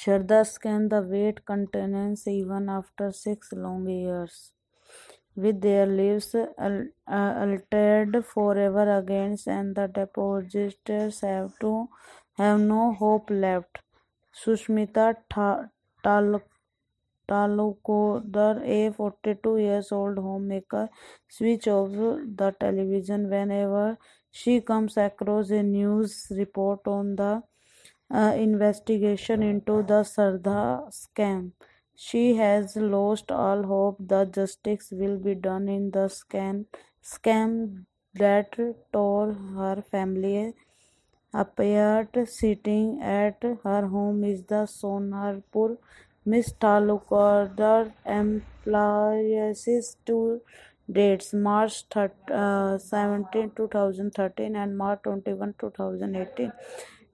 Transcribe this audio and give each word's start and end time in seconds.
Saradha 0.00 0.46
scanned 0.46 0.90
the 0.92 1.02
weight 1.02 1.44
containers 1.44 2.26
even 2.28 2.68
after 2.68 3.10
six 3.12 3.52
long 3.52 3.88
years. 3.88 4.52
With 5.36 5.60
their 5.62 5.86
lives 5.86 6.34
altered 6.34 8.24
forever 8.26 8.98
against 8.98 9.48
and 9.48 9.74
the 9.74 9.86
depositors 9.88 11.20
have 11.20 11.58
to 11.60 11.88
have 12.34 12.60
no 12.60 12.92
hope 12.92 13.30
left. 13.30 13.78
Sushmita 14.34 15.16
Talukdar, 17.28 18.62
a 18.64 18.90
42 18.92 19.56
years 19.58 19.92
old 19.92 20.18
homemaker, 20.18 20.88
switch 21.28 21.68
off 21.68 21.90
the 21.92 22.54
television 22.60 23.30
whenever 23.30 23.98
she 24.30 24.60
comes 24.60 24.96
across 24.96 25.50
a 25.50 25.62
news 25.62 26.26
report 26.30 26.86
on 26.86 27.14
the 27.16 27.24
uh, 27.24 27.40
investigation 28.10 29.42
into 29.42 29.82
the 29.82 30.02
Saradha 30.02 30.90
scam. 30.92 31.52
She 31.94 32.36
has 32.36 32.76
lost 32.76 33.32
all 33.32 33.64
hope 33.64 33.96
that 34.00 34.32
justice 34.34 34.88
will 34.92 35.18
be 35.18 35.34
done 35.34 35.68
in 35.68 35.90
the 35.90 36.06
scam, 36.08 36.66
scam 37.02 37.84
that 38.14 38.56
tore 38.92 39.32
her 39.32 39.82
family 39.90 40.54
apart. 41.32 42.16
Sitting 42.26 43.02
at 43.02 43.42
her 43.64 43.86
home 43.86 44.24
is 44.24 44.44
the 44.44 44.66
Sonarpur 44.66 45.76
Miss 46.24 46.52
Talukdar 46.52 47.92
employees 48.04 49.66
two 50.04 50.40
dates 50.90 51.32
March 51.32 51.84
uh, 51.96 52.78
17 52.78 53.52
2013 53.56 54.56
and 54.56 54.76
March 54.76 55.00
21 55.02 55.54
2018 55.58 56.52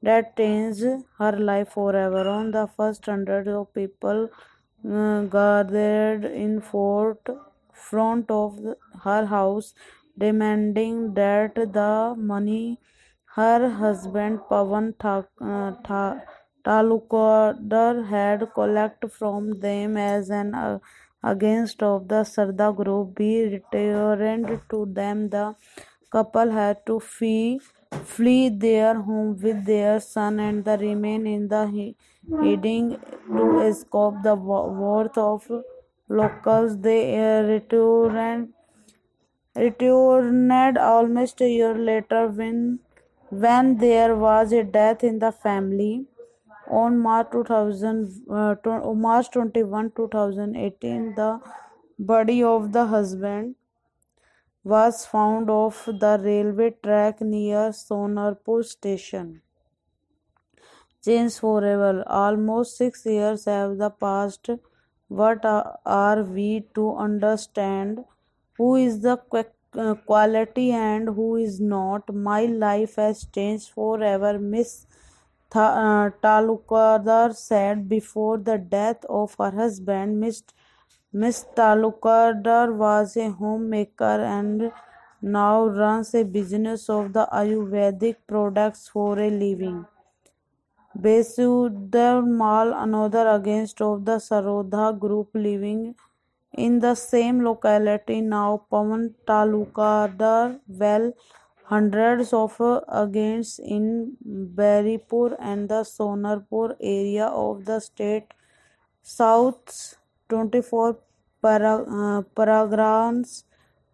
that 0.07 0.37
changed 0.37 0.85
her 1.19 1.33
life 1.51 1.71
forever. 1.79 2.29
On 2.29 2.51
the 2.51 2.67
first 2.77 3.07
hundreds 3.07 3.49
of 3.49 3.73
people 3.75 4.29
uh, 4.91 5.23
gathered 5.37 6.25
in 6.25 6.61
fort 6.61 7.29
front 7.73 8.31
of 8.31 8.59
her 9.05 9.27
house, 9.27 9.75
demanding 10.19 11.15
that 11.15 11.55
the 11.79 12.15
money 12.17 12.79
her 13.37 13.69
husband 13.69 14.39
Pavan 14.49 14.95
uh, 15.01 16.15
Talukdar 16.65 18.07
had 18.09 18.47
collected 18.55 19.13
from 19.13 19.59
them 19.61 19.97
as 19.97 20.31
an 20.31 20.55
uh, 20.55 20.79
against 21.23 21.83
of 21.83 22.09
the 22.09 22.23
Saradha 22.33 22.75
group 22.77 23.15
be 23.17 23.33
returned 23.55 24.61
to 24.71 24.87
them. 24.87 25.29
The 25.31 25.55
couple 26.11 26.51
had 26.51 26.87
to 26.87 27.01
flee 27.01 27.61
flee 28.03 28.49
their 28.49 28.95
home 29.01 29.37
with 29.41 29.65
their 29.65 30.01
son 30.01 30.41
and 30.41 30.65
the 30.65 30.77
remain 30.79 31.27
in 31.27 31.49
the 31.49 31.63
heading 32.43 32.97
to 33.29 33.61
escape 33.61 34.15
the 34.23 34.37
wrath 34.37 35.19
of 35.19 35.51
locals. 36.09 36.79
They 36.81 37.01
uh, 37.19 37.43
returned 37.43 38.53
returned 39.57 40.79
almost 40.79 41.41
a 41.41 41.49
year 41.49 41.75
later 41.75 42.27
when 42.29 42.81
when 43.31 43.77
there 43.79 44.15
was 44.17 44.53
a 44.53 44.63
death 44.63 45.05
in 45.05 45.19
the 45.19 45.33
family 45.33 46.07
on 46.69 46.99
March 46.99 47.29
2000 47.33 48.23
uh, 48.31 48.55
March 48.95 49.31
21 49.31 49.93
2018 49.97 51.15
the 51.15 51.41
body 51.99 52.43
of 52.43 52.73
the 52.73 52.87
husband 52.87 53.55
was 54.65 55.07
found 55.07 55.51
off 55.51 55.85
the 55.87 56.19
railway 56.23 56.71
track 56.83 57.21
near 57.21 57.71
Sonarpur 57.71 58.65
station. 58.65 59.43
Change 61.05 61.39
forever. 61.39 62.03
Almost 62.07 62.77
six 62.79 63.05
years 63.07 63.45
have 63.45 63.79
passed. 64.01 64.49
What 65.09 65.45
are 65.45 66.23
we 66.23 66.67
to 66.75 66.97
understand? 66.97 68.05
Who 68.57 68.77
is 68.77 69.01
the 69.01 69.19
quality 70.07 70.71
and 70.73 71.09
who 71.09 71.37
is 71.37 71.61
not? 71.61 72.13
My 72.15 72.47
life 72.47 72.97
has 72.97 73.27
changed 73.27 73.69
forever. 73.69 74.39
Miss 74.39 74.87
uh, 75.55 76.11
Talukdar 76.23 77.35
said 77.37 77.89
before 77.89 78.39
the 78.39 78.59
death 78.59 79.05
of 79.09 79.35
her 79.39 79.51
husband, 79.51 80.23
Mr. 80.23 80.53
Miss 81.17 81.45
Talukdar 81.57 82.77
was 82.77 83.17
a 83.17 83.31
homemaker 83.31 84.17
and 84.37 84.73
now 85.23 85.65
runs 85.65 86.13
a 86.13 86.25
business 86.25 86.89
of 86.91 87.13
the 87.13 87.29
Ayurvedic 87.33 88.17
products 88.27 88.89
for 88.89 89.21
a 89.21 89.31
living. 89.31 89.87
Basudar 90.99 92.27
Mal, 92.27 92.73
another 92.73 93.29
against 93.29 93.81
of 93.81 94.05
the 94.05 94.17
Saradha 94.17 94.99
group 94.99 95.31
living 95.35 95.95
in 96.53 96.81
the 96.81 96.97
same 96.97 97.45
locality 97.45 98.21
now 98.21 98.67
Pavan 98.73 99.15
Talukdar 99.25 100.59
well 100.67 101.13
hundreds 101.63 102.33
of 102.33 102.61
against 102.89 103.61
in 103.61 104.17
Baruipur 104.27 105.37
and 105.39 105.69
the 105.69 105.85
Sonarpur 105.85 106.75
area 106.81 107.27
of 107.27 107.67
the 107.67 107.79
state 107.79 108.35
south 109.01 109.95
twenty 110.31 110.61
four 110.63 110.93
Parganas 111.43 113.45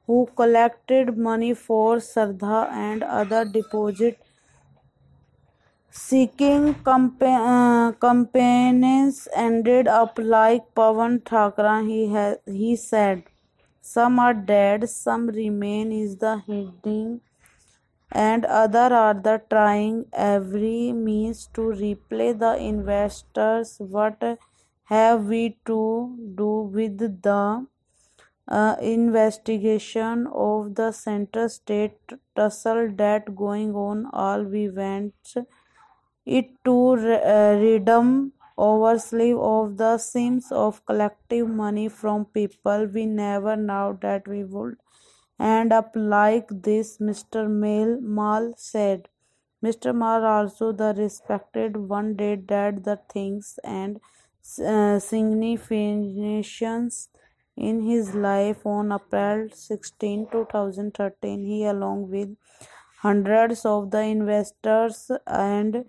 who 0.08 0.24
collected 0.38 1.10
money 1.20 1.52
for 1.60 2.00
Saradha 2.02 2.62
and 2.76 3.04
other 3.04 3.44
deposit 3.52 4.16
seeking 5.94 6.74
companies 8.02 9.26
ended 9.36 9.88
up 9.88 10.20
like 10.20 10.62
Pawan 10.76 11.18
Thakra 11.26 11.76
he 11.78 12.76
said 12.78 13.22
some 13.84 14.20
are 14.20 14.32
dead 14.46 14.84
some 14.86 15.28
remain 15.34 15.92
is 15.92 16.16
the 16.18 16.40
hiding 16.48 17.18
and 18.10 18.46
other 18.46 18.92
are 18.92 19.14
the 19.16 19.38
trying 19.50 20.02
every 20.20 20.92
means 20.92 21.48
to 21.54 21.70
repay 21.72 22.32
the 22.34 22.54
investors 22.60 23.76
what 23.92 24.24
have 24.90 25.24
we 25.26 25.58
to 25.66 25.80
do 26.34 26.50
with 26.78 26.98
the 27.22 27.66
uh, 28.48 28.76
investigation 28.80 30.26
of 30.32 30.74
the 30.74 30.92
center 30.92 31.48
state 31.48 32.12
tussle 32.36 32.88
that 32.96 33.34
going 33.36 33.74
on? 33.74 34.06
All 34.12 34.42
we 34.44 34.68
want 34.68 35.36
it 36.24 36.48
to 36.64 36.74
uh, 36.92 37.56
redeem 37.60 38.32
our 38.58 38.98
sleeve 38.98 39.38
of 39.38 39.76
the 39.76 39.96
seams 39.98 40.50
of 40.52 40.84
collective 40.86 41.48
money 41.48 41.88
from 41.88 42.24
people 42.26 42.86
we 42.94 43.04
never 43.06 43.56
know 43.56 43.98
that 44.02 44.26
we 44.28 44.44
would 44.44 44.76
end 45.38 45.72
up 45.72 45.90
like 45.94 46.48
this 46.68 46.98
mr 46.98 47.48
Mail 47.50 47.98
mal 48.00 48.52
said. 48.56 49.08
Mr 49.64 49.94
mal 49.94 50.24
also 50.24 50.72
the 50.72 50.94
respected 50.96 51.76
one 51.76 52.14
did 52.16 52.48
that 52.48 52.84
the 52.84 52.98
things 53.14 53.58
and 53.64 54.00
uh, 54.58 54.98
significations 54.98 57.08
in 57.56 57.82
his 57.82 58.14
life 58.14 58.64
on 58.66 58.92
April 58.92 59.48
16, 59.52 60.28
2013. 60.32 61.44
He, 61.44 61.64
along 61.64 62.10
with 62.10 62.36
hundreds 63.02 63.64
of 63.64 63.90
the 63.90 64.00
investors 64.02 65.10
and 65.26 65.84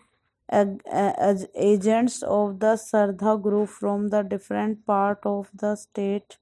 agents 1.55 2.23
of 2.23 2.59
the 2.59 2.75
Saradha 2.75 3.41
group 3.41 3.69
from 3.69 4.09
the 4.09 4.21
different 4.21 4.85
part 4.85 5.19
of 5.25 5.49
the 5.53 5.75
state 5.75 6.37